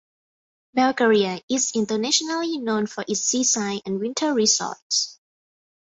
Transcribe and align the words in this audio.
Bulgaria 0.73 1.39
is 1.47 1.75
internationally 1.75 2.57
known 2.57 2.87
for 2.87 3.05
its 3.07 3.21
seaside 3.21 3.83
and 3.85 3.99
winter 3.99 4.33
resorts. 4.33 5.19